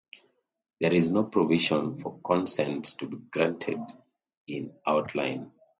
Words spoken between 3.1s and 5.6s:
granted in outline.